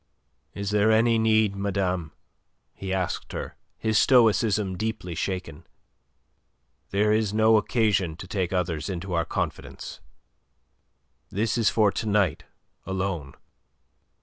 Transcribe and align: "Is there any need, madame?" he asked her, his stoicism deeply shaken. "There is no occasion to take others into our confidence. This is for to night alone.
"Is 0.55 0.71
there 0.71 0.91
any 0.91 1.19
need, 1.19 1.55
madame?" 1.55 2.11
he 2.73 2.91
asked 2.91 3.33
her, 3.33 3.55
his 3.77 3.99
stoicism 3.99 4.75
deeply 4.75 5.13
shaken. 5.13 5.67
"There 6.89 7.13
is 7.13 7.35
no 7.35 7.55
occasion 7.57 8.15
to 8.15 8.25
take 8.25 8.51
others 8.51 8.89
into 8.89 9.13
our 9.13 9.25
confidence. 9.25 9.99
This 11.29 11.55
is 11.55 11.69
for 11.69 11.91
to 11.91 12.07
night 12.07 12.45
alone. 12.83 13.35